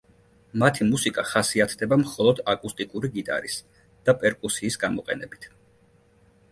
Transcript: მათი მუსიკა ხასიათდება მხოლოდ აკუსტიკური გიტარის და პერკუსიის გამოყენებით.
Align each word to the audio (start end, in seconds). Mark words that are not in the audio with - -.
მათი 0.61 0.87
მუსიკა 0.91 1.23
ხასიათდება 1.31 1.99
მხოლოდ 2.05 2.41
აკუსტიკური 2.55 3.13
გიტარის 3.19 3.59
და 4.09 4.19
პერკუსიის 4.25 4.81
გამოყენებით. 4.87 5.49